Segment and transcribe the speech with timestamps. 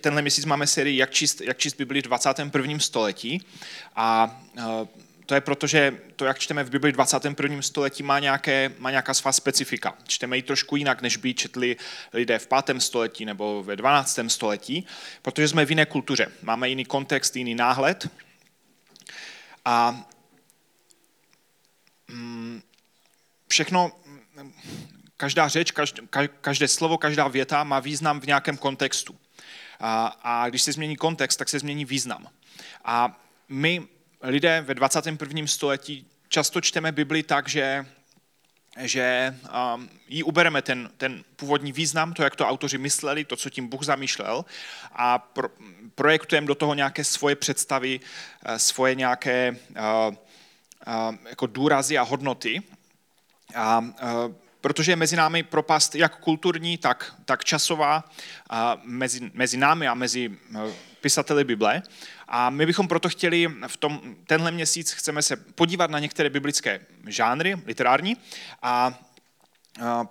[0.00, 2.78] Tenhle měsíc máme sérii Jak číst, jak číst Bibli v 21.
[2.78, 3.46] století
[3.96, 4.40] a
[5.30, 7.62] to je proto, že to, jak čteme v Bibli 21.
[7.62, 9.94] století, má, nějaké, má nějaká svá specifika.
[10.06, 11.76] Čteme ji trošku jinak, než by četli
[12.12, 12.80] lidé v 5.
[12.80, 14.18] století nebo ve 12.
[14.28, 14.86] století,
[15.22, 16.32] protože jsme v jiné kultuře.
[16.42, 18.08] Máme jiný kontext, jiný náhled.
[19.64, 20.04] A
[22.08, 22.62] mm,
[23.48, 23.92] všechno,
[25.16, 26.02] každá řeč, každé,
[26.40, 29.19] každé slovo, každá věta má význam v nějakém kontextu.
[29.80, 32.28] A, a když se změní kontext, tak se změní význam.
[32.84, 33.88] A my,
[34.22, 35.46] lidé ve 21.
[35.46, 37.86] století, často čteme Bibli tak, že
[38.78, 39.36] že
[39.74, 43.68] um, jí ubereme ten, ten původní význam, to, jak to autoři mysleli, to, co tím
[43.68, 44.44] Bůh zamýšlel
[44.92, 45.48] a pro,
[45.94, 50.14] projektujeme do toho nějaké svoje představy, uh, svoje nějaké uh,
[50.86, 52.62] uh, jako důrazy a hodnoty.
[53.54, 58.04] A uh, protože je mezi námi propast jak kulturní, tak, tak časová
[58.50, 61.82] a mezi, mezi námi a mezi eh, pisateli Bible.
[62.28, 66.80] A my bychom proto chtěli v tom, tenhle měsíc chceme se podívat na některé biblické
[67.06, 68.16] žánry literární
[68.62, 68.98] a,
[69.82, 70.06] a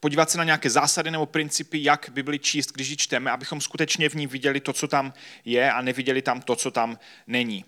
[0.00, 4.08] podívat se na nějaké zásady nebo principy, jak Bibli číst, když ji čteme, abychom skutečně
[4.08, 5.12] v ní viděli to, co tam
[5.44, 7.64] je a neviděli tam to, co tam není.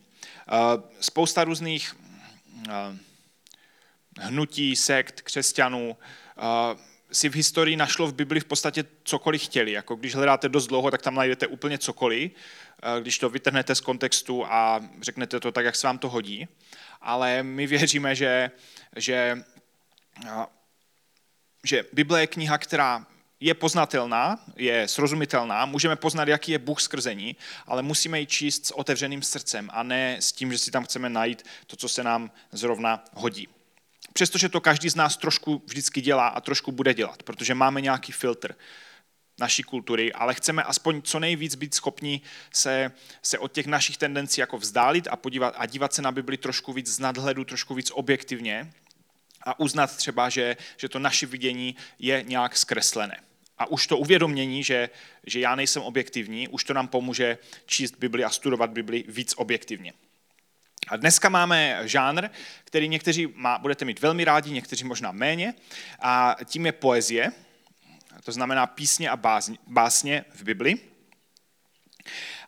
[0.49, 1.97] Eh, spousta různých
[2.69, 2.99] eh,
[4.21, 5.97] hnutí, sekt, křesťanů,
[7.13, 9.73] si v historii našlo v Bibli v podstatě cokoliv chtěli.
[9.73, 12.33] Jako když hledáte dost dlouho, tak tam najdete úplně cokoliv,
[13.01, 16.49] když to vytrhnete z kontextu a řeknete to tak, jak se vám to hodí.
[17.01, 18.51] Ale my věříme, že,
[18.97, 19.39] že,
[21.65, 23.07] že Bible je kniha, která
[23.41, 28.71] je poznatelná, je srozumitelná, můžeme poznat, jaký je Bůh skrzení, ale musíme ji číst s
[28.71, 32.31] otevřeným srdcem a ne s tím, že si tam chceme najít to, co se nám
[32.53, 33.49] zrovna hodí
[34.15, 38.13] přestože to každý z nás trošku vždycky dělá a trošku bude dělat, protože máme nějaký
[38.13, 38.55] filtr
[39.39, 42.21] naší kultury, ale chceme aspoň co nejvíc být schopni
[42.53, 42.93] se,
[43.23, 46.73] se od těch našich tendencí jako vzdálit a, podívat, a dívat se na Bibli trošku
[46.73, 48.73] víc z nadhledu, trošku víc objektivně
[49.43, 53.21] a uznat třeba, že, že to naše vidění je nějak zkreslené.
[53.59, 54.91] A už to uvědomění, že,
[55.27, 59.93] že já nejsem objektivní, už to nám pomůže číst Bibli a studovat Bibli víc objektivně.
[60.89, 62.29] A dneska máme žánr,
[62.65, 65.55] který někteří má, budete mít velmi rádi, někteří možná méně,
[66.01, 67.33] a tím je poezie,
[68.25, 69.17] to znamená písně a
[69.67, 70.75] básně v Bibli.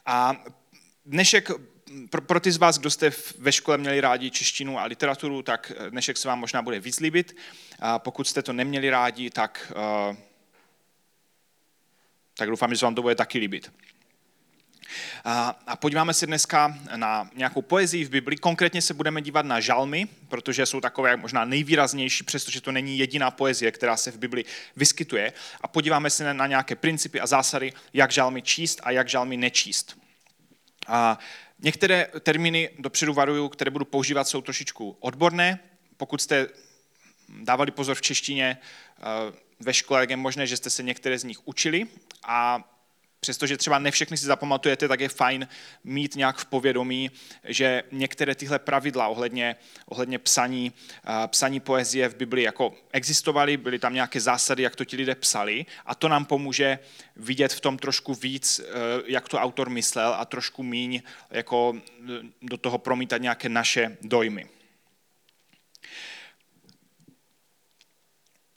[0.06, 0.44] A
[1.06, 1.50] dnešek,
[2.10, 5.72] pro, pro ty z vás, kdo jste ve škole měli rádi češtinu a literaturu, tak
[5.90, 7.36] dnešek se vám možná bude víc líbit.
[7.78, 9.72] A pokud jste to neměli rádi, tak,
[10.10, 10.16] uh,
[12.34, 13.72] tak doufám, že se vám to bude taky líbit.
[15.24, 18.36] A podíváme se dneska na nějakou poezii v Bibli.
[18.36, 23.30] Konkrétně se budeme dívat na žalmy, protože jsou takové možná nejvýraznější, přestože to není jediná
[23.30, 24.44] poezie, která se v Bibli
[24.76, 25.32] vyskytuje.
[25.60, 29.98] A podíváme se na nějaké principy a zásady, jak žalmy číst a jak žalmy nečíst.
[30.86, 31.18] A
[31.58, 35.58] některé termíny dopředu varuju, které budu používat, jsou trošičku odborné.
[35.96, 36.48] Pokud jste
[37.28, 39.02] dávali pozor v češtině eh,
[39.60, 41.86] ve škole, je možné, že jste se některé z nich učili
[42.24, 42.64] a
[43.26, 45.48] Přestože třeba ne všechny si zapamatujete, tak je fajn
[45.84, 47.10] mít nějak v povědomí,
[47.44, 49.56] že některé tyhle pravidla ohledně,
[49.86, 50.72] ohledně psaní,
[51.26, 55.66] psaní poezie v Biblii jako existovaly, byly tam nějaké zásady, jak to ti lidé psali
[55.86, 56.78] a to nám pomůže
[57.16, 58.62] vidět v tom trošku víc, e,
[59.06, 61.82] jak to autor myslel a trošku míň jako e,
[62.42, 64.46] do toho promítat nějaké naše dojmy.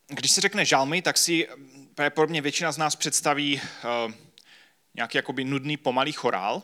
[0.08, 1.48] Když se řekne žalmy, tak si
[1.96, 3.62] pravděpodobně většina z nás představí
[5.00, 6.62] nějaký jakoby nudný, pomalý chorál.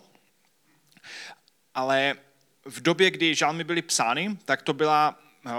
[1.75, 2.16] Ale
[2.66, 5.51] v době, kdy žalmy byly psány, tak to byla eh,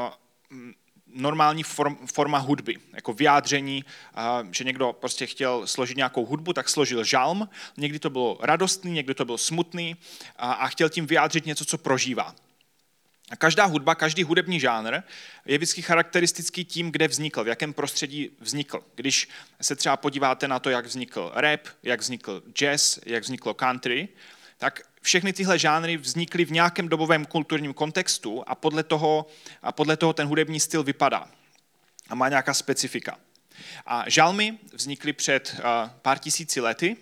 [1.07, 4.21] normální form, forma hudby, jako vyjádření, eh,
[4.51, 7.49] že někdo prostě chtěl složit nějakou hudbu, tak složil žalm.
[7.77, 9.97] Někdy to bylo radostný, někdy to byl smutný
[10.37, 12.35] a, a chtěl tím vyjádřit něco, co prožívá.
[13.31, 15.03] A každá hudba, každý hudební žánr
[15.47, 18.85] je vždycky charakteristický tím, kde vznikl, v jakém prostředí vznikl.
[18.95, 19.29] Když
[19.61, 24.09] se třeba podíváte na to, jak vznikl rap, jak vznikl jazz, jak vzniklo country,
[24.59, 29.27] tak všechny tyhle žánry vznikly v nějakém dobovém kulturním kontextu a podle toho,
[29.63, 31.29] a podle toho ten hudební styl vypadá
[32.09, 33.19] a má nějaká specifika.
[33.87, 35.61] A žalmy vznikly před
[36.03, 36.97] pár tisíci lety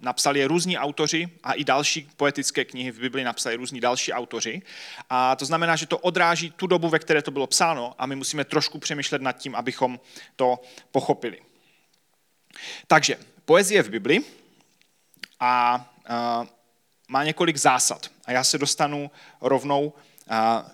[0.00, 4.62] napsali je různí autoři a i další poetické knihy v Bibli napsali různí další autoři.
[5.10, 8.16] A to znamená, že to odráží tu dobu, ve které to bylo psáno a my
[8.16, 10.00] musíme trošku přemýšlet nad tím, abychom
[10.36, 10.60] to
[10.92, 11.42] pochopili.
[12.86, 14.20] Takže poezie v Bibli
[15.40, 15.84] a,
[17.08, 18.10] má několik zásad.
[18.24, 19.10] A já se dostanu
[19.40, 19.92] rovnou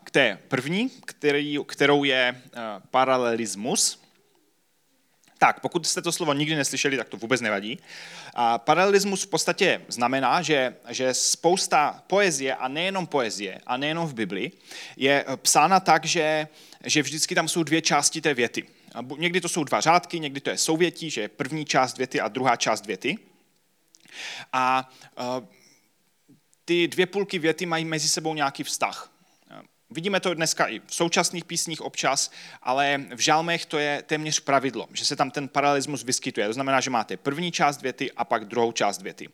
[0.04, 2.42] k té první, který, kterou je
[2.90, 4.03] paralelismus.
[5.38, 7.78] Tak, pokud jste to slovo nikdy neslyšeli, tak to vůbec nevadí.
[8.34, 14.14] A paralelismus v podstatě znamená, že, že spousta poezie, a nejenom poezie, a nejenom v
[14.14, 14.52] Bibli,
[14.96, 16.48] je psána tak, že,
[16.84, 18.64] že vždycky tam jsou dvě části té věty.
[19.16, 22.28] Někdy to jsou dva řádky, někdy to je souvětí, že je první část věty a
[22.28, 23.18] druhá část věty.
[24.52, 24.90] A
[26.64, 29.13] ty dvě půlky věty mají mezi sebou nějaký vztah.
[29.94, 32.30] Vidíme to dneska i v současných písních občas,
[32.62, 36.46] ale v žalmech to je téměř pravidlo, že se tam ten paralelismus vyskytuje.
[36.46, 39.28] To znamená, že máte první část věty a pak druhou část věty.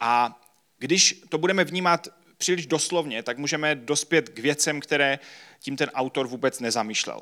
[0.00, 0.40] A
[0.78, 2.08] když to budeme vnímat
[2.38, 5.18] příliš doslovně, tak můžeme dospět k věcem, které
[5.58, 7.20] tím ten autor vůbec nezamýšlel.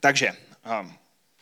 [0.00, 0.28] Takže,
[0.64, 0.94] ehm,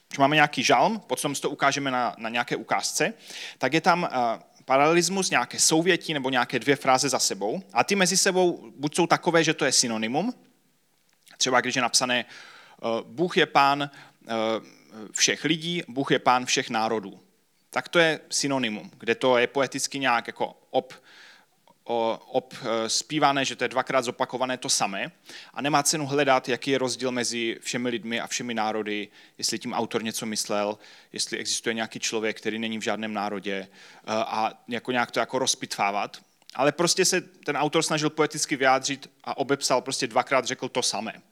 [0.08, 3.14] když máme nějaký žalm, potom si to ukážeme na, na nějaké ukázce,
[3.58, 7.62] tak je tam eh, paralelismus, nějaké souvětí nebo nějaké dvě fráze za sebou.
[7.72, 10.34] A ty mezi sebou buď jsou takové, že to je synonymum,
[11.38, 13.90] třeba když je napsané eh, Bůh je pán
[14.28, 14.32] eh,
[15.12, 17.20] všech lidí, Bůh je pán všech národů.
[17.70, 20.94] Tak to je synonymum, kde to je poeticky nějak jako ob,
[22.86, 25.12] zpívané, že to je dvakrát zopakované to samé
[25.54, 29.72] a nemá cenu hledat, jaký je rozdíl mezi všemi lidmi a všemi národy, jestli tím
[29.72, 30.78] autor něco myslel,
[31.12, 33.68] jestli existuje nějaký člověk, který není v žádném národě eh,
[34.06, 36.16] a jako nějak to jako rozpitvávat.
[36.54, 41.22] Ale prostě se ten autor snažil poeticky vyjádřit a obepsal, prostě dvakrát řekl to samé.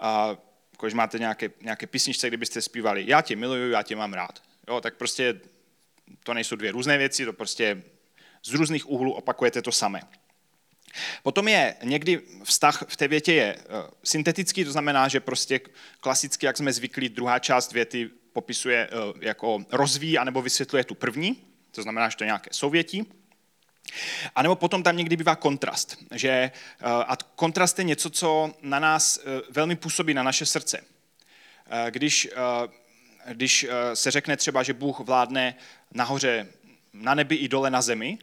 [0.00, 0.36] A
[0.80, 4.42] když máte nějaké, nějaké písničce, kdybyste zpívali já tě miluju, já tě mám rád.
[4.68, 5.40] Jo, tak prostě
[6.22, 7.82] to nejsou dvě různé věci, to prostě
[8.42, 10.00] z různých úhlů opakujete to samé.
[11.22, 15.60] Potom je někdy vztah v té větě je eh, syntetický, to znamená, že prostě
[16.00, 21.42] klasicky, jak jsme zvyklí, druhá část věty popisuje eh, jako rozvíjí anebo vysvětluje tu první,
[21.70, 23.06] to znamená, že to je nějaké souvětí.
[24.34, 25.96] A nebo potom tam někdy bývá kontrast.
[26.14, 26.52] Že, eh,
[26.84, 29.20] a kontrast je něco, co na nás
[29.50, 30.84] velmi působí, na naše srdce.
[31.90, 32.28] Když,
[33.32, 35.54] když se řekne třeba, že Bůh vládne
[35.94, 36.46] nahoře
[36.92, 38.18] na nebi i dole na zemi,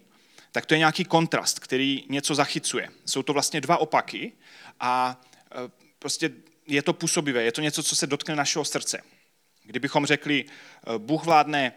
[0.57, 2.89] tak to je nějaký kontrast, který něco zachycuje.
[3.05, 4.31] Jsou to vlastně dva opaky
[4.79, 5.21] a
[5.51, 6.31] e, prostě
[6.67, 9.01] je to působivé, je to něco, co se dotkne našeho srdce.
[9.63, 11.73] Kdybychom řekli, e, Bůh vládne e,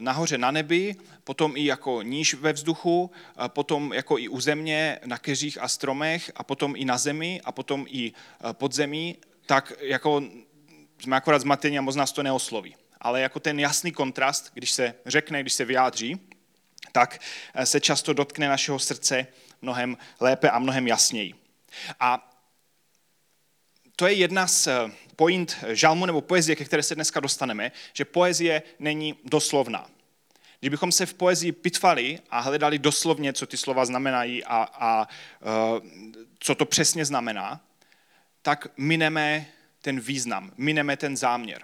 [0.00, 3.10] nahoře na nebi, potom i jako níž ve vzduchu,
[3.46, 7.52] potom jako i u země, na keřích a stromech, a potom i na zemi, a
[7.52, 8.12] potom i
[8.52, 9.16] pod zemí,
[9.46, 10.22] tak jako
[10.98, 12.76] jsme akorát zmatení a moc nás to neosloví.
[13.00, 16.20] Ale jako ten jasný kontrast, když se řekne, když se vyjádří,
[16.96, 17.20] tak
[17.54, 19.26] eh, se často dotkne našeho srdce
[19.62, 21.34] mnohem lépe a mnohem jasněji.
[22.00, 22.32] A
[23.96, 28.04] to je jedna z eh, point žalmu nebo poezie, ke které se dneska dostaneme, že
[28.04, 29.90] poezie není doslovná.
[30.60, 35.86] Kdybychom se v poezii pitvali a hledali doslovně, co ty slova znamenají a, a uh,
[36.38, 37.60] co to přesně znamená,
[38.42, 39.46] tak mineme
[39.82, 41.62] ten význam, mineme ten záměr.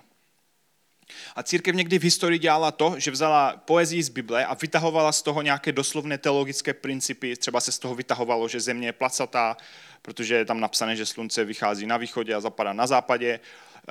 [1.37, 5.23] A církev někdy v historii dělala to, že vzala poezii z Bible a vytahovala z
[5.23, 7.37] toho nějaké doslovné teologické principy.
[7.37, 9.57] Třeba se z toho vytahovalo, že země je placatá,
[10.03, 13.41] protože je tam napsané, že slunce vychází na východě a zapadá na západě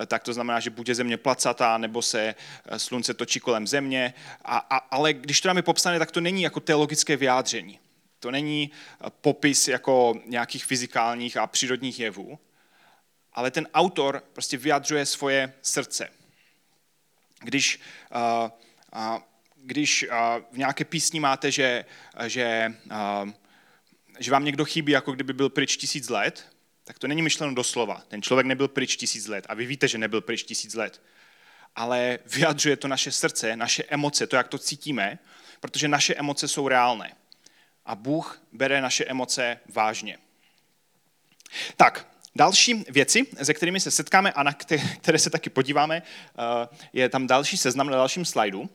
[0.02, 2.36] eh, tak to znamená, že buď je země placatá, nebo se
[2.66, 4.14] eh, slunce točí kolem země.
[4.46, 7.80] A, a, ale když to tam je popsané, tak to není jako teologické vyjádření.
[8.20, 12.40] To není eh, popis jako nějakých fyzikálních a přírodních jevů,
[13.34, 16.10] ale ten autor prostě vyjadřuje svoje srdce
[17.44, 17.80] když,
[18.44, 18.50] uh,
[18.96, 19.20] uh,
[19.56, 20.16] když uh,
[20.52, 21.86] v nějaké písni máte, že,
[22.28, 23.30] že, uh,
[24.20, 26.48] že vám někdo chybí, jako kdyby byl pryč tisíc let,
[26.84, 28.04] tak to není myšleno doslova.
[28.08, 31.02] Ten člověk nebyl pryč tisíc let a vy víte, že nebyl pryč tisíc let.
[31.76, 35.20] Ale vyjadřuje to naše srdce, naše emoce, to, jak to cítíme,
[35.60, 37.16] protože naše emoce jsou reálné.
[37.86, 40.18] A Bůh bere naše emoce vážně.
[41.76, 44.54] Tak, Další věci, se kterými se setkáme a na
[45.02, 48.70] které se taky podíváme, eh, je tam další seznam na dalším slajdu.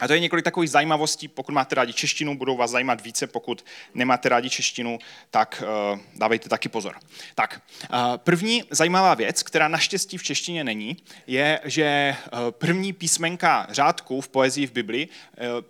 [0.00, 3.64] A to je několik takových zajímavostí, pokud máte rádi češtinu, budou vás zajímat více, pokud
[3.94, 4.98] nemáte rádi češtinu,
[5.30, 5.62] tak
[5.92, 6.96] uh, dávejte taky pozor.
[7.34, 13.66] Tak, uh, první zajímavá věc, která naštěstí v češtině není, je, že uh, první písmenka
[13.70, 15.08] řádků v poezii v Bibli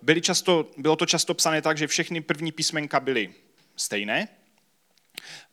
[0.01, 3.33] byly často, bylo to často psané tak, že všechny první písmenka byly
[3.75, 4.27] stejné,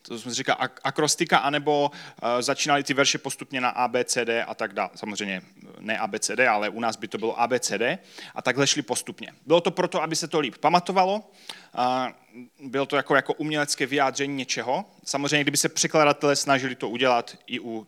[0.02, 0.54] to jsme říká
[0.85, 4.90] akrostika, anebo uh, začínaly ty verše postupně na ABCD a tak dále.
[4.95, 5.42] Samozřejmě
[5.78, 7.83] ne ABCD, ale u nás by to bylo ABCD
[8.35, 9.33] a takhle šli postupně.
[9.47, 14.35] Bylo to proto, aby se to líp pamatovalo, uh, bylo to jako, jako umělecké vyjádření
[14.35, 14.85] něčeho.
[15.04, 17.87] Samozřejmě, kdyby se překladatelé snažili to udělat i u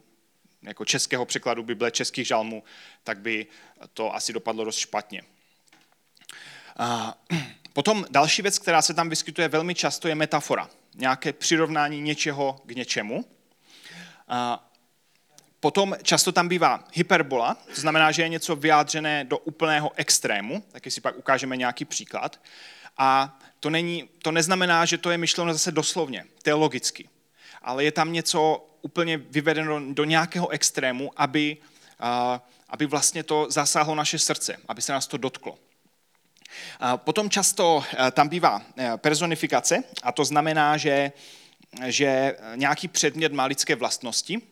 [0.63, 2.63] jako českého překladu Bible, českých žalmů,
[3.05, 3.47] tak by
[3.95, 5.23] to asi dopadlo dost špatně.
[7.73, 12.71] Potom další věc, která se tam vyskytuje velmi často, je metafora nějaké přirovnání něčeho k
[12.71, 13.25] něčemu.
[15.61, 20.91] Potom často tam bývá hyperbola, to znamená, že je něco vyjádřené do úplného extrému, taky
[20.91, 22.41] si pak ukážeme nějaký příklad.
[22.99, 27.09] A to, není, to neznamená, že to je myšleno zase doslovně, teologicky,
[27.63, 31.57] ale je tam něco úplně vyvedeno do, nějakého extrému, aby,
[32.69, 35.59] aby vlastně to zasáhlo naše srdce, aby se nás to dotklo.
[36.97, 38.63] Potom často tam bývá
[38.97, 41.13] personifikace a to znamená, že,
[41.87, 44.43] že nějaký předmět má lidské vlastnosti,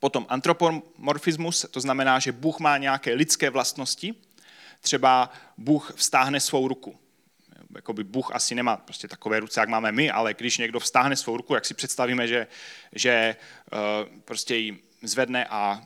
[0.00, 4.14] Potom antropomorfismus, to znamená, že Bůh má nějaké lidské vlastnosti,
[4.80, 6.98] třeba Bůh vstáhne svou ruku.
[7.74, 11.36] Jakoby Bůh asi nemá prostě takové ruce, jak máme my, ale když někdo vstáhne svou
[11.36, 12.46] ruku, jak si představíme, že,
[12.92, 13.36] že
[14.24, 15.82] prostě ji zvedne a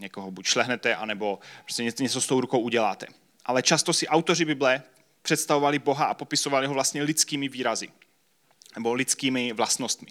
[0.00, 3.06] někoho buď šlehnete, anebo prostě něco s tou rukou uděláte.
[3.46, 4.82] Ale často si autoři Bible
[5.22, 7.88] představovali Boha a popisovali ho vlastně lidskými výrazy
[8.74, 10.08] nebo lidskými vlastnostmi.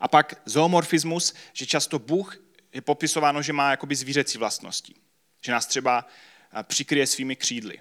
[0.00, 2.36] A pak zoomorfismus, že často Bůh
[2.72, 4.94] je popisováno, že má jakoby zvířecí vlastnosti.
[5.40, 6.06] Že nás třeba
[6.52, 7.78] eh, přikryje svými křídly.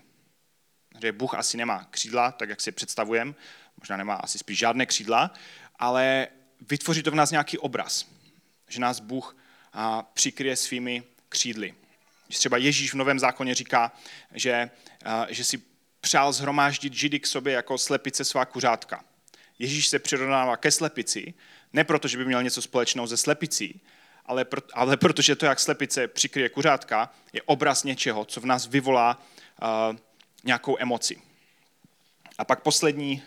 [1.02, 3.34] Že Bůh asi nemá křídla, tak jak si představujeme,
[3.80, 5.32] možná nemá asi spíš žádné křídla,
[5.80, 6.28] ale
[6.62, 8.06] vytvoří to v nás nějaký obraz.
[8.68, 9.80] Že nás Bůh eh,
[10.14, 11.76] přikryje svými křídly.
[12.34, 13.92] Když třeba Ježíš v Novém zákoně říká,
[14.32, 14.70] že,
[15.06, 15.62] eh, že si
[16.02, 19.04] přál zhromáždit židy k sobě jako slepice svá kuřátka.
[19.60, 21.34] Ježíš se přirovnává ke slepici,
[21.74, 23.82] ne proto, že by měl něco společného ze slepicí,
[24.26, 28.68] ale, pro, ale protože to, jak slepice přikryje kuřátka, je obraz něčeho, co v nás
[28.68, 29.22] vyvolá
[29.62, 29.96] uh,
[30.44, 31.22] nějakou emoci.
[32.38, 33.24] A pak poslední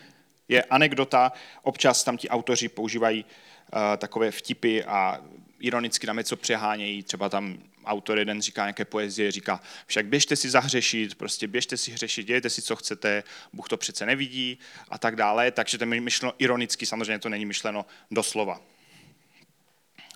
[0.47, 1.31] je anekdota.
[1.61, 5.21] Občas tam ti autoři používají uh, takové vtipy a
[5.59, 7.03] ironicky tam něco přehánějí.
[7.03, 11.91] Třeba tam autor jeden říká nějaké poezie, říká, však běžte si zahřešit, prostě běžte si
[11.91, 13.23] hřešit, dějte si, co chcete,
[13.53, 14.59] Bůh to přece nevidí
[14.89, 15.51] a tak dále.
[15.51, 18.61] Takže to je myšleno ironicky, samozřejmě to není myšleno doslova.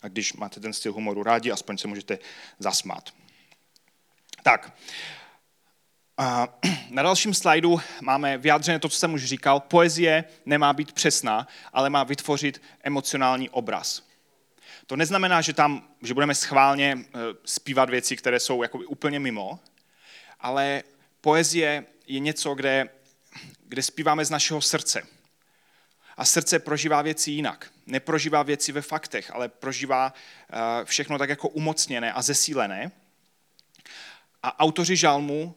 [0.01, 2.19] A když máte ten styl humoru rádi, aspoň se můžete
[2.59, 3.09] zasmát.
[4.43, 4.73] Tak,
[6.89, 9.59] na dalším slajdu máme vyjádřené to, co jsem už říkal.
[9.59, 14.10] Poezie nemá být přesná, ale má vytvořit emocionální obraz.
[14.91, 19.59] To neznamená, že tam, že budeme schválně eh, zpívat věci, které jsou jako úplně mimo,
[20.39, 20.83] ale
[21.21, 22.89] poezie je něco, kde,
[23.67, 25.07] kde zpíváme z našeho srdce.
[26.17, 27.71] A srdce prožívá věci jinak.
[27.85, 30.13] Neprožívá věci ve faktech, ale prožívá
[30.49, 32.91] eh, všechno tak jako umocněné a zesílené.
[34.43, 35.55] A autoři žalmu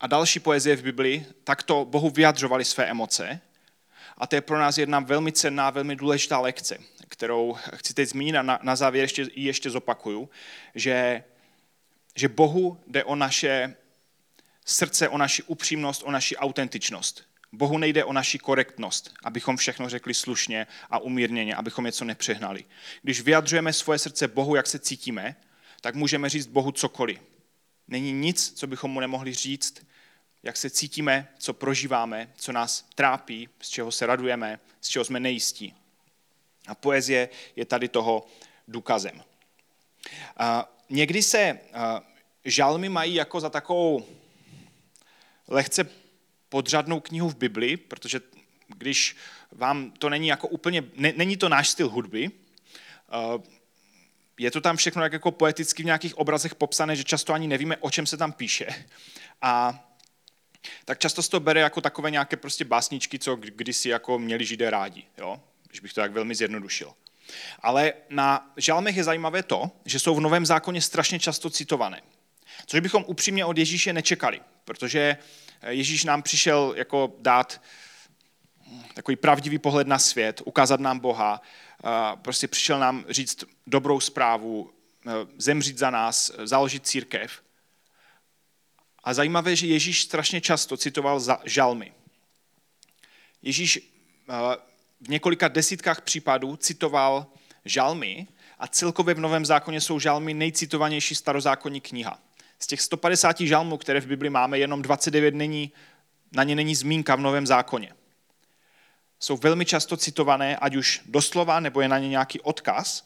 [0.00, 3.40] a další poezie v Biblii takto Bohu vyjadřovali své emoce.
[4.18, 6.78] A to je pro nás jedna velmi cenná, velmi důležitá lekce,
[7.18, 10.30] kterou chci teď zmínit a na, na závěr ještě, ještě zopakuju,
[10.74, 11.24] že,
[12.16, 13.74] že Bohu jde o naše
[14.64, 17.24] srdce, o naši upřímnost, o naši autentičnost.
[17.52, 22.64] Bohu nejde o naši korektnost, abychom všechno řekli slušně a umírněně, abychom něco nepřehnali.
[23.02, 25.36] Když vyjadřujeme svoje srdce Bohu, jak se cítíme,
[25.80, 27.20] tak můžeme říct Bohu cokoliv.
[27.88, 29.86] Není nic, co bychom mu nemohli říct,
[30.42, 35.20] jak se cítíme, co prožíváme, co nás trápí, z čeho se radujeme, z čeho jsme
[35.20, 35.74] nejistí.
[36.68, 38.26] A poezie je tady toho
[38.68, 39.22] důkazem.
[40.36, 41.58] A někdy se
[42.44, 44.06] žalmy mají jako za takovou
[45.48, 45.90] lehce
[46.48, 48.20] podřadnou knihu v Bibli, protože
[48.66, 49.16] když
[49.52, 52.30] vám to není jako úplně, ne, není to náš styl hudby,
[54.38, 57.76] je to tam všechno jak jako poeticky v nějakých obrazech popsané, že často ani nevíme,
[57.76, 58.66] o čem se tam píše.
[59.42, 59.84] A
[60.84, 64.70] tak často se to bere jako takové nějaké prostě básničky, co kdysi jako měli židé
[64.70, 65.40] rádi, jo?
[65.68, 66.94] Když bych to tak velmi zjednodušil.
[67.60, 72.02] Ale na žalmech je zajímavé to, že jsou v Novém zákoně strašně často citované.
[72.66, 75.16] Což bychom upřímně od Ježíše nečekali, protože
[75.68, 77.62] Ježíš nám přišel jako dát
[78.94, 81.42] takový pravdivý pohled na svět, ukázat nám Boha,
[82.22, 84.72] prostě přišel nám říct dobrou zprávu,
[85.38, 87.42] zemřít za nás, založit církev.
[89.04, 91.92] A zajímavé, že Ježíš strašně často citoval za žalmy.
[93.42, 93.94] Ježíš
[95.00, 97.26] v několika desítkách případů citoval
[97.64, 98.26] žalmy
[98.58, 102.18] a celkově v Novém zákoně jsou žalmy nejcitovanější starozákonní kniha.
[102.58, 105.72] Z těch 150 žalmů, které v Bibli máme, jenom 29 není,
[106.32, 107.92] na ně není zmínka v Novém zákoně.
[109.20, 113.04] Jsou velmi často citované, ať už doslova, nebo je na ně nějaký odkaz.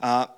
[0.00, 0.36] A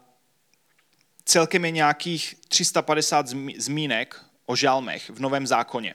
[1.25, 5.95] celkem je nějakých 350 zmínek o žalmech v Novém zákoně.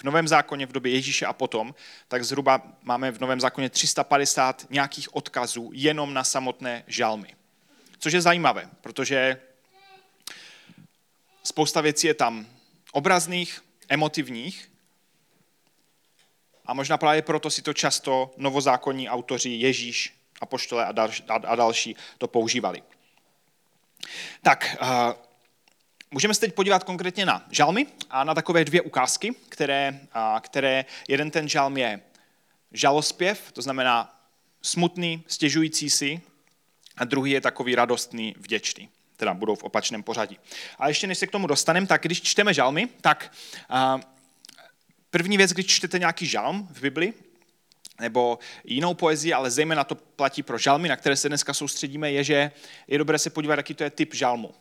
[0.00, 1.74] V Novém zákoně v době Ježíše a potom,
[2.08, 7.34] tak zhruba máme v Novém zákoně 350 nějakých odkazů jenom na samotné žalmy.
[7.98, 9.40] Což je zajímavé, protože
[11.42, 12.46] Spousta věcí je tam
[12.92, 14.70] obrazných, emotivních
[16.66, 21.96] a možná právě proto si to často novozákonní autoři Ježíš apoštole a, další, a další
[22.18, 22.82] to používali.
[24.42, 24.88] Tak, uh,
[26.10, 30.84] můžeme se teď podívat konkrétně na žalmy a na takové dvě ukázky, které, uh, které
[31.08, 32.00] jeden ten žalm je
[32.72, 34.20] žalospěv, to znamená
[34.62, 36.20] smutný, stěžující si,
[36.96, 38.88] a druhý je takový radostný, vděčný.
[39.16, 40.38] Teda budou v opačném pořadí.
[40.78, 43.32] A ještě než se k tomu dostaneme, tak když čteme žalmy, tak
[43.70, 44.00] uh,
[45.10, 47.14] první věc, když čtete nějaký žalm v Bibli,
[48.00, 52.24] nebo jinou poezii, ale zejména to platí pro žalmy, na které se dneska soustředíme, je,
[52.24, 52.50] že
[52.88, 54.54] je dobré se podívat, jaký to je typ žalmu.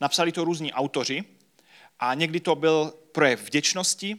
[0.00, 1.24] Napsali to různí autoři
[2.00, 4.16] a někdy to byl projev vděčnosti,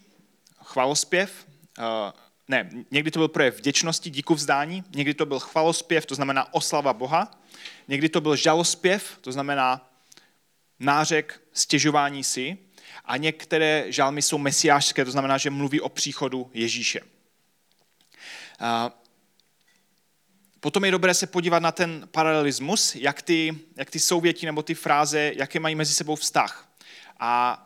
[0.63, 1.47] chvalospěv,
[1.79, 2.11] eh,
[2.47, 6.93] ne, někdy to byl projev vděčnosti, díku vzdání, někdy to byl chvalospěv, to znamená oslava
[6.93, 7.31] Boha,
[7.87, 9.89] někdy to byl žalospěv, to znamená
[10.79, 12.57] nářek, stěžování si
[13.05, 16.99] a některé žalmy jsou mesiářské, to znamená, že mluví o příchodu Ježíše.
[20.59, 24.75] Potom je dobré se podívat na ten paralelismus, jak ty, jak ty souvětí nebo ty
[24.75, 26.69] fráze, jaké mají mezi sebou vztah.
[27.19, 27.65] A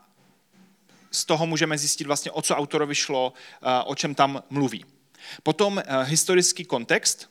[1.12, 3.34] z toho můžeme zjistit vlastně, o co autorovi šlo,
[3.86, 4.86] o čem tam mluví.
[5.44, 7.30] Potom historický kontext.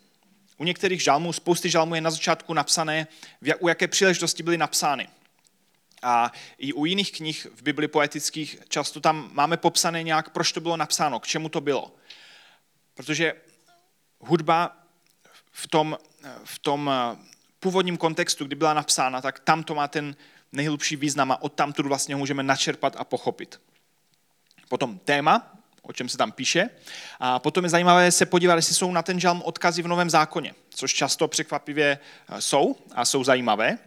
[0.57, 3.07] U některých žalmů, spousty žalmů je na začátku napsané,
[3.59, 5.09] u jaké příležitosti byly napsány.
[6.03, 10.61] A i u jiných knih v Bibli poetických často tam máme popsané nějak, proč to
[10.61, 11.95] bylo napsáno, k čemu to bylo.
[12.95, 13.35] Protože
[14.21, 14.77] hudba
[15.53, 15.99] v tom,
[16.45, 17.17] v tom eh,
[17.61, 20.17] původním kontextu, kdy byla napsána, tak tam to má ten
[20.53, 23.61] nejhlubší význam a od tamtud vlastně můžeme načerpat a pochopit.
[24.69, 26.71] Potom téma, o čem se tam píše.
[27.21, 30.55] A potom je zajímavé se podívat, jestli jsou na ten žalm odkazy v Novém zákoně,
[30.71, 33.79] což často překvapivě eh, jsou a jsou zajímavé.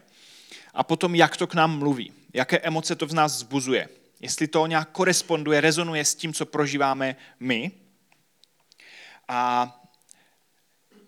[0.74, 3.88] A potom, jak to k nám mluví, jaké emoce to v nás zbuzuje,
[4.20, 7.70] jestli to nějak koresponduje, rezonuje s tím, co prožíváme my.
[9.28, 9.72] A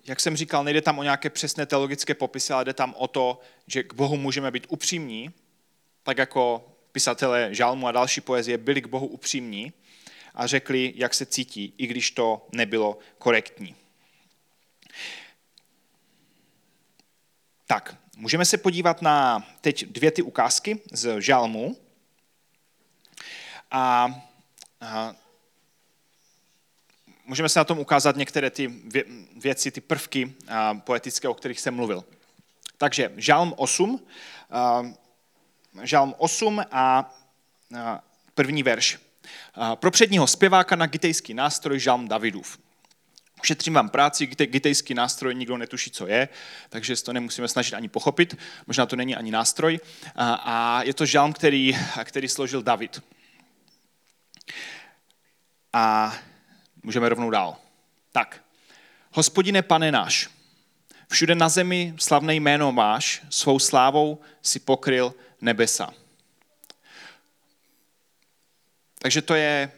[0.09, 3.41] jak jsem říkal, nejde tam o nějaké přesné teologické popisy, ale jde tam o to,
[3.67, 5.31] že k Bohu můžeme být upřímní,
[6.03, 9.73] tak jako pisatelé žalmu a další poezie byli k Bohu upřímní
[10.35, 13.75] a řekli, jak se cítí, i když to nebylo korektní.
[17.67, 21.77] Tak, můžeme se podívat na teď dvě ty ukázky z žalmu.
[23.71, 24.15] A,
[24.81, 25.15] a
[27.29, 28.75] můžeme se na tom ukázat některé ty
[29.37, 30.35] věci, ty prvky
[30.79, 32.05] poetické, o kterých jsem mluvil.
[32.79, 34.07] Takže Žalm 8,
[35.83, 37.15] Žalm 8 a
[38.35, 38.99] první verš.
[39.75, 42.59] Pro předního zpěváka na gitejský nástroj Žalm Davidův.
[43.43, 46.29] Ušetřím vám práci, gitejský nástroj nikdo netuší, co je,
[46.69, 49.81] takže to nemusíme snažit ani pochopit, možná to není ani nástroj.
[50.17, 53.03] A je to žalm, který, který složil David.
[55.73, 56.15] A
[56.89, 57.57] Můžeme rovnou dál.
[58.13, 58.45] Tak,
[59.13, 60.29] hospodine pane náš,
[61.11, 65.95] všude na zemi slavné jméno máš, svou slávou si pokryl nebesa.
[68.99, 69.73] Takže to je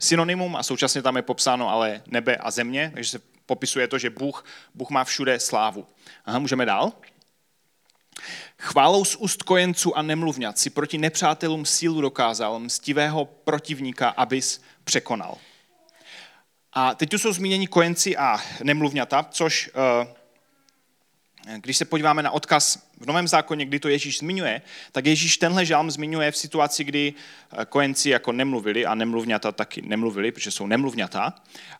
[0.00, 4.10] synonymum a současně tam je popsáno ale nebe a země, takže se popisuje to, že
[4.10, 5.86] Bůh, Bůh má všude slávu.
[6.24, 6.92] Aha, můžeme dál.
[8.58, 15.38] Chválou z úst kojenců a nemluvňat si proti nepřátelům sílu dokázal mstivého protivníka, abys překonal.
[16.72, 19.70] A teď tu jsou zmíněni kojenci a nemluvňata, což
[20.04, 20.06] eh,
[21.56, 25.66] když se podíváme na odkaz v Novém zákoně, kdy to Ježíš zmiňuje, tak Ježíš tenhle
[25.66, 30.66] žalm zmiňuje v situaci, kdy eh, kojenci jako nemluvili a nemluvňata taky nemluvili, protože jsou
[30.66, 31.34] nemluvňata,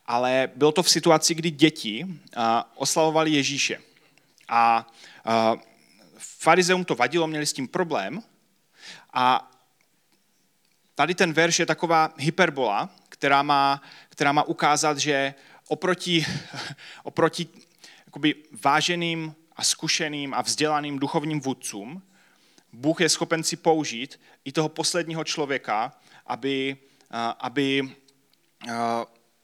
[0.05, 2.39] ale bylo to v situaci, kdy děti eh,
[2.75, 3.79] oslavovali Ježíše.
[4.49, 4.87] A
[6.21, 8.23] farizeum to vadilo, měli s tím problém
[9.13, 9.51] a
[10.95, 15.33] tady ten verš je taková hyperbola, která má, která má ukázat, že
[15.67, 16.25] oproti,
[17.03, 17.47] oproti
[18.05, 22.01] jakoby váženým a zkušeným a vzdělaným duchovním vůdcům,
[22.73, 25.93] Bůh je schopen si použít i toho posledního člověka,
[26.27, 26.77] aby,
[27.39, 27.95] aby,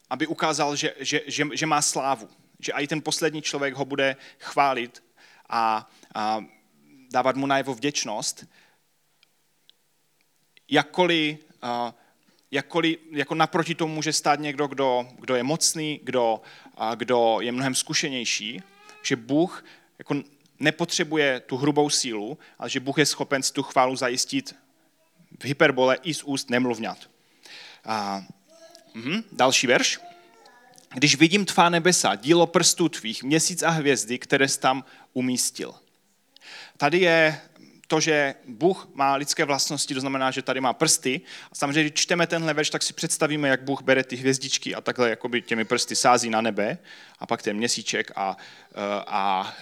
[0.10, 2.30] aby ukázal, že, že, že, že má slávu.
[2.60, 5.04] Že i ten poslední člověk ho bude chválit
[5.50, 6.46] a, a
[7.12, 8.46] dávat mu najevo vděčnost,
[10.70, 11.38] jakkoliv,
[12.52, 16.42] jakkoliv jako naproti tomu může stát někdo, kdo, kdo je mocný, kdo,
[16.96, 18.62] kdo je mnohem zkušenější,
[19.04, 19.66] že Bůh
[20.00, 20.16] jako
[20.60, 24.56] nepotřebuje tu hrubou sílu, ale že Bůh je schopen tu chválu zajistit
[25.40, 27.10] v hyperbole i z úst nemluvňat.
[28.96, 30.00] Uh, uh, další verš.
[30.94, 35.76] Když vidím tvá nebesa, dílo prstů tvých, měsíc a hvězdy, které jsi tam umístil.
[36.78, 37.42] Tady je
[37.88, 41.22] to, že Bůh má lidské vlastnosti, to znamená, že tady má prsty.
[41.52, 44.82] A samozřejmě, když čteme tenhle verš, tak si představíme, jak Bůh bere ty hvězdičky a
[44.82, 46.78] takhle jakoby těmi prsty sází na nebe
[47.20, 48.38] a pak ten měsíček a,
[48.76, 49.54] a, a,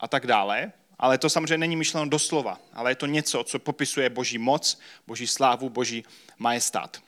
[0.00, 0.72] a tak dále.
[0.98, 5.26] Ale to samozřejmě není myšleno doslova, ale je to něco, co popisuje boží moc, boží
[5.26, 6.04] slávu, boží
[6.38, 7.02] majestát.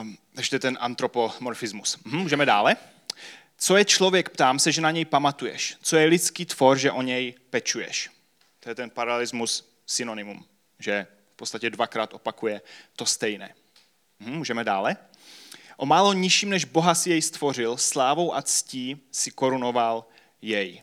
[0.00, 1.98] Um, takže to je ten antropomorfismus.
[2.04, 2.76] Hm, můžeme dále.
[3.58, 5.76] Co je člověk, ptám se, že na něj pamatuješ.
[5.82, 8.10] Co je lidský tvor, že o něj pečuješ.
[8.60, 10.44] To je ten paralelismus synonymum,
[10.78, 12.60] že v podstatě dvakrát opakuje
[12.96, 13.54] to stejné.
[14.20, 14.96] Hm, můžeme dále.
[15.76, 20.04] O málo nižším než Boha si jej stvořil, slávou a ctí si korunoval
[20.42, 20.82] jej.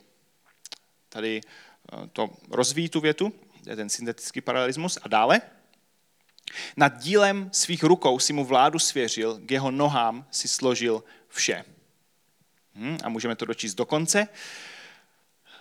[1.10, 3.34] Tady eh, to rozvíjí tu větu,
[3.66, 4.98] je ten syntetický paralelismus.
[5.02, 5.42] A dále.
[6.78, 11.66] Nad dílem svých rukou si mu vládu svěřil, k jeho nohám si složil vše.
[12.76, 14.28] Hm, a můžeme to dočíst do konce.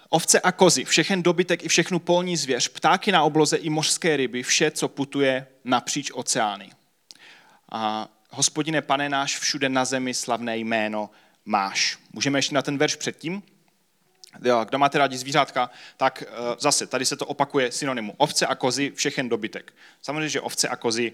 [0.09, 4.42] Ovce a kozy, všechen dobytek i všechnu polní zvěř, ptáky na obloze i mořské ryby,
[4.42, 6.70] vše, co putuje napříč oceány.
[7.72, 11.11] A hospodine, pane náš, všude na zemi slavné jméno
[11.44, 11.98] máš.
[12.12, 13.42] Můžeme ještě na ten verš předtím?
[14.42, 18.14] Jo, kdo máte rádi zvířátka, tak uh, zase, tady se to opakuje synonymu.
[18.16, 19.75] Ovce a kozy, všechen dobytek.
[20.03, 21.12] Samozřejmě, že ovce a kozy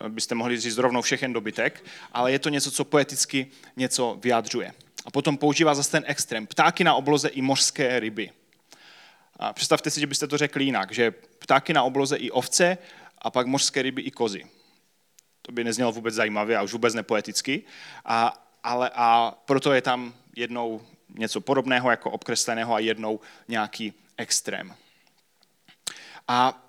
[0.00, 4.72] uh, byste mohli říct rovnou všechen dobytek, ale je to něco, co poeticky něco vyjadřuje.
[5.04, 6.46] A potom používá zase ten extrém.
[6.46, 8.30] Ptáky na obloze i mořské ryby.
[9.36, 12.78] A představte si, že byste to řekli jinak, že ptáky na obloze i ovce
[13.18, 14.44] a pak mořské ryby i kozy.
[15.42, 17.62] To by neznělo vůbec zajímavě a už vůbec nepoeticky.
[18.04, 24.74] A, ale a proto je tam jednou něco podobného jako obkresleného a jednou nějaký extrém.
[26.28, 26.66] A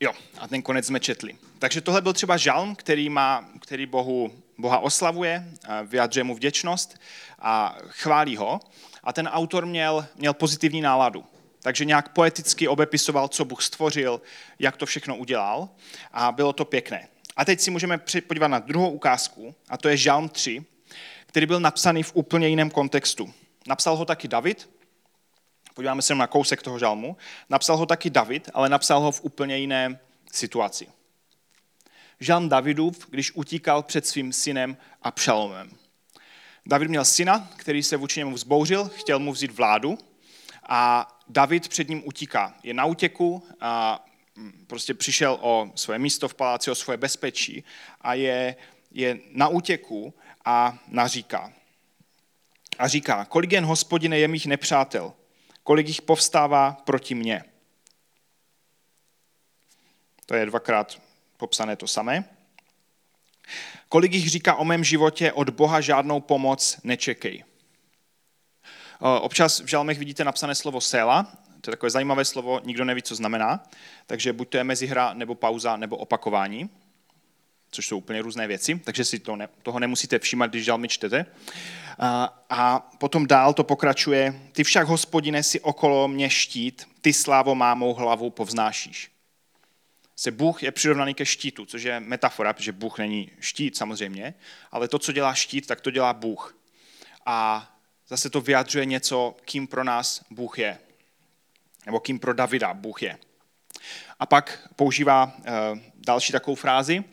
[0.00, 1.36] jo, a ten konec jsme četli.
[1.58, 5.44] Takže tohle byl třeba žalm, který, má, který Bohu, Boha oslavuje,
[5.84, 6.98] vyjadřuje mu vděčnost
[7.38, 8.60] a chválí ho.
[9.04, 11.24] A ten autor měl, měl pozitivní náladu.
[11.62, 14.20] Takže nějak poeticky obepisoval, co Bůh stvořil,
[14.58, 15.68] jak to všechno udělal
[16.12, 17.08] a bylo to pěkné.
[17.36, 20.64] A teď si můžeme podívat na druhou ukázku, a to je Žalm 3,
[21.26, 23.34] který byl napsaný v úplně jiném kontextu.
[23.66, 24.70] Napsal ho taky David,
[25.74, 27.16] podíváme se na kousek toho žalmu,
[27.50, 29.98] napsal ho taky David, ale napsal ho v úplně jiné
[30.32, 30.86] situaci.
[32.20, 35.70] Žalm Davidův, když utíkal před svým synem Abšalomem.
[36.66, 39.98] David měl syna, který se vůči němu vzbouřil, chtěl mu vzít vládu
[40.68, 42.54] a David před ním utíká.
[42.62, 44.04] Je na útěku a
[44.36, 47.64] mm, prostě přišel o své místo v paláci, o svoje bezpečí
[48.00, 48.56] a je,
[48.90, 51.52] je na útěku a naříká.
[52.78, 55.12] A říká, kolik jen hospodine je mých nepřátel,
[55.62, 57.44] kolik jich povstává proti mně.
[60.26, 61.05] To je dvakrát
[61.36, 62.24] popsané to samé.
[63.88, 67.44] Kolik jich říká o mém životě, od Boha žádnou pomoc nečekej.
[69.20, 71.26] Občas v žalmech vidíte napsané slovo sela,
[71.60, 73.62] to je takové zajímavé slovo, nikdo neví, co znamená,
[74.06, 76.70] takže buď to je mezihra, nebo pauza, nebo opakování
[77.70, 81.26] což jsou úplně různé věci, takže si to ne, toho nemusíte všímat, když žalmy čtete.
[81.98, 84.40] A, a potom dál to pokračuje.
[84.52, 89.10] Ty však, hospodine, si okolo mě štít, ty slávo má mou hlavu povznášíš.
[90.16, 94.34] Se Bůh je přirovnaný ke štítu, což je metafora, protože Bůh není štít samozřejmě,
[94.70, 96.58] ale to, co dělá štít, tak to dělá Bůh.
[97.26, 97.68] A
[98.08, 100.78] zase to vyjadřuje něco, kým pro nás Bůh je.
[101.86, 103.18] Nebo kým pro Davida Bůh je.
[104.18, 105.44] A pak používá uh,
[105.94, 107.04] další takovou frázi.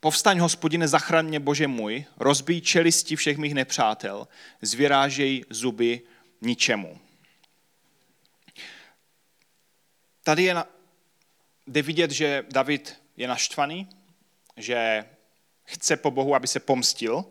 [0.00, 4.28] Povstaň, hospodine, zachraň mě, Bože můj, rozbij čelisti všech mých nepřátel,
[4.62, 6.00] zvěrážej zuby
[6.40, 7.00] ničemu.
[10.22, 10.54] Tady je
[11.68, 13.88] jde vidět, že David je naštvaný,
[14.56, 15.04] že
[15.64, 17.24] chce po Bohu, aby se pomstil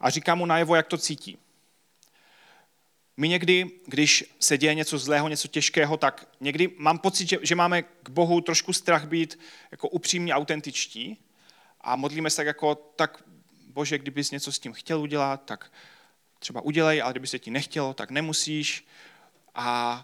[0.00, 1.38] a říká mu najevo, jak to cítí.
[3.16, 7.54] My někdy, když se děje něco zlého, něco těžkého, tak někdy mám pocit, že, že
[7.54, 9.38] máme k Bohu trošku strach být
[9.70, 11.18] jako upřímně autentičtí
[11.80, 13.24] a modlíme se tak jako, tak
[13.66, 15.72] Bože, kdybys něco s tím chtěl udělat, tak
[16.38, 18.86] třeba udělej, ale kdyby se ti nechtělo, tak nemusíš.
[19.54, 20.02] A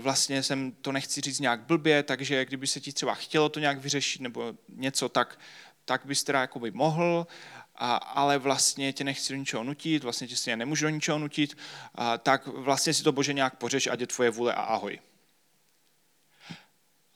[0.00, 3.78] vlastně jsem to nechci říct nějak blbě, takže kdyby se ti třeba chtělo to nějak
[3.78, 5.38] vyřešit nebo něco, tak,
[5.84, 7.26] tak bys teda jakoby mohl
[7.74, 11.58] a, ale vlastně tě nechci do ničeho nutit, vlastně tě si nemůžu do ničeho nutit,
[11.94, 14.98] a, tak vlastně si to Bože nějak pořeš, ať je tvoje vůle a ahoj.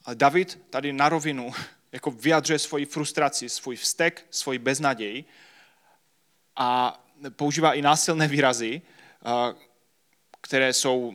[0.05, 1.53] A David tady na rovinu
[1.93, 5.25] jako vyjadřuje svoji frustraci, svůj vztek, svoji beznaděj
[6.57, 8.83] a používá i násilné výrazy,
[10.41, 11.15] které jsou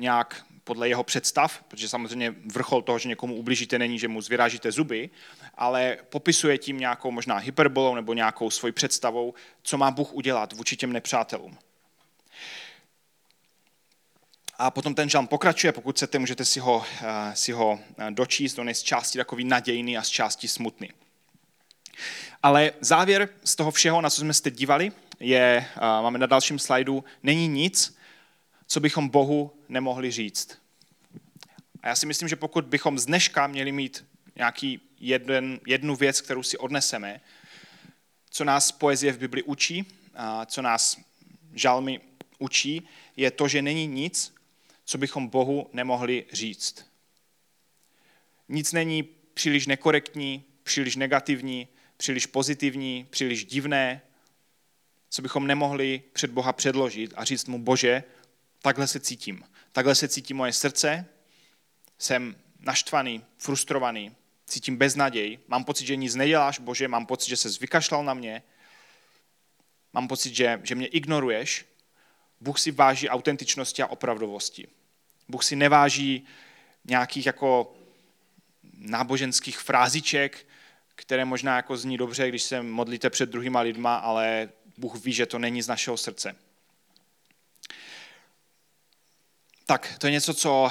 [0.00, 4.72] nějak podle jeho představ, protože samozřejmě vrchol toho, že někomu ublížíte, není, že mu zvyrážíte
[4.72, 5.10] zuby,
[5.54, 10.76] ale popisuje tím nějakou možná hyperbolou nebo nějakou svojí představou, co má Bůh udělat vůči
[10.76, 11.58] těm nepřátelům.
[14.58, 16.84] A potom ten žalm pokračuje, pokud chcete, můžete si ho,
[17.34, 20.90] si ho dočíst, on je z části takový nadějný a z části smutný.
[22.42, 27.04] Ale závěr z toho všeho, na co jsme se dívali, je, máme na dalším slajdu,
[27.22, 27.96] není nic,
[28.74, 30.58] co bychom Bohu nemohli říct.
[31.82, 34.04] A já si myslím, že pokud bychom z dneška měli mít
[34.36, 37.20] nějaký jeden, jednu věc, kterou si odneseme,
[38.30, 41.00] co nás poezie v Bibli učí, a co nás
[41.52, 42.00] žalmy
[42.38, 44.34] učí, je to, že není nic,
[44.84, 46.86] co bychom Bohu nemohli říct.
[48.48, 49.02] Nic není
[49.34, 54.02] příliš nekorektní, příliš negativní, příliš pozitivní, příliš divné,
[55.10, 58.04] co bychom nemohli před Boha předložit a říct mu, Bože,
[58.64, 59.44] takhle se cítím.
[59.72, 61.06] Takhle se cítí moje srdce,
[61.98, 67.50] jsem naštvaný, frustrovaný, cítím beznaděj, mám pocit, že nic neděláš, Bože, mám pocit, že se
[67.50, 68.42] zvykašlal na mě,
[69.92, 71.66] mám pocit, že, že mě ignoruješ.
[72.40, 74.68] Bůh si váží autentičnosti a opravdovosti.
[75.28, 76.26] Bůh si neváží
[76.84, 77.76] nějakých jako
[78.78, 80.46] náboženských fráziček,
[80.94, 84.48] které možná jako zní dobře, když se modlíte před druhýma lidma, ale
[84.78, 86.36] Bůh ví, že to není z našeho srdce.
[89.66, 90.70] Tak, to je něco, co uh,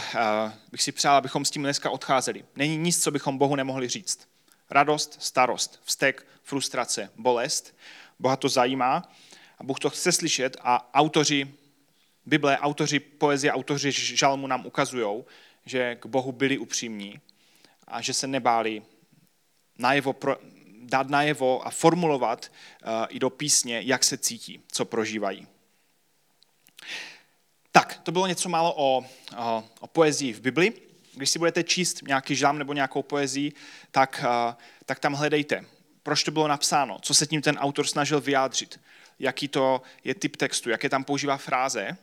[0.71, 2.45] bych si přál, abychom s tím dneska odcházeli.
[2.55, 4.27] Není nic, co bychom Bohu nemohli říct.
[4.69, 7.75] Radost, starost, vztek, frustrace, bolest.
[8.19, 9.11] Boha to zajímá
[9.57, 11.53] a Bůh to chce slyšet a autoři
[12.25, 15.23] Bible, autoři poezie, autoři žalmu nám ukazují,
[15.65, 17.19] že k Bohu byli upřímní
[17.87, 18.81] a že se nebáli
[19.77, 20.37] najevo pro,
[20.79, 22.51] dát najevo a formulovat
[22.85, 25.47] uh, i do písně, jak se cítí, co prožívají.
[27.75, 29.05] Tak, to bylo něco málo o,
[29.37, 30.73] o, o poezii v Bibli.
[31.13, 33.53] Když si budete číst nějaký žám nebo nějakou poezii,
[33.91, 34.53] tak, uh,
[34.85, 35.65] tak tam hledejte,
[36.03, 38.79] proč to bylo napsáno, co se tím ten autor snažil vyjádřit,
[39.19, 41.97] jaký to je typ textu, jaké tam používá fráze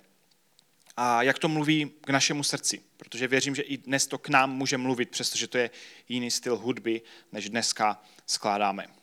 [0.97, 2.83] a jak to mluví k našemu srdci.
[2.97, 5.71] Protože věřím, že i dnes to k nám může mluvit, přestože to je
[6.09, 7.03] jiný styl hudby,
[7.33, 9.00] než dneska skládáme.